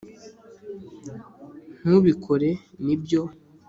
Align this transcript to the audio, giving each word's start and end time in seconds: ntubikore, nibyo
ntubikore, 1.79 2.49
nibyo 2.85 3.21